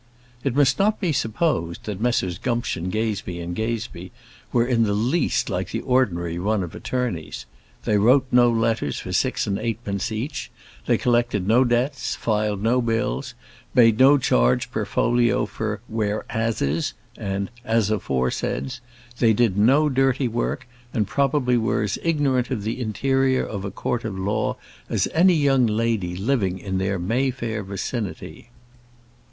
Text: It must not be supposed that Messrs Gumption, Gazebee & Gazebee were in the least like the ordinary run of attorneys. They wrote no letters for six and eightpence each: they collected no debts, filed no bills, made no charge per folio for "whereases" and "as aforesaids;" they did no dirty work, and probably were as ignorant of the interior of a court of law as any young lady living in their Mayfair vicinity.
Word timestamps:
It 0.43 0.55
must 0.55 0.79
not 0.79 0.99
be 0.99 1.11
supposed 1.13 1.83
that 1.83 2.01
Messrs 2.01 2.39
Gumption, 2.39 2.89
Gazebee 2.89 3.45
& 3.45 3.53
Gazebee 3.53 4.09
were 4.51 4.65
in 4.65 4.81
the 4.81 4.95
least 4.95 5.47
like 5.47 5.69
the 5.69 5.81
ordinary 5.81 6.39
run 6.39 6.63
of 6.63 6.73
attorneys. 6.73 7.45
They 7.85 7.99
wrote 7.99 8.25
no 8.31 8.49
letters 8.49 8.97
for 8.97 9.13
six 9.13 9.45
and 9.45 9.59
eightpence 9.59 10.11
each: 10.11 10.49
they 10.87 10.97
collected 10.97 11.47
no 11.47 11.63
debts, 11.63 12.15
filed 12.15 12.63
no 12.63 12.81
bills, 12.81 13.35
made 13.75 13.99
no 13.99 14.17
charge 14.17 14.71
per 14.71 14.85
folio 14.85 15.45
for 15.45 15.81
"whereases" 15.87 16.93
and 17.15 17.51
"as 17.63 17.91
aforesaids;" 17.91 18.81
they 19.19 19.33
did 19.33 19.55
no 19.55 19.87
dirty 19.87 20.27
work, 20.27 20.65
and 20.95 21.05
probably 21.05 21.57
were 21.57 21.83
as 21.83 21.99
ignorant 22.01 22.49
of 22.49 22.63
the 22.63 22.81
interior 22.81 23.45
of 23.45 23.63
a 23.63 23.69
court 23.69 24.03
of 24.03 24.17
law 24.17 24.57
as 24.89 25.07
any 25.13 25.35
young 25.35 25.67
lady 25.67 26.15
living 26.15 26.57
in 26.57 26.79
their 26.79 26.97
Mayfair 26.97 27.61
vicinity. 27.61 28.49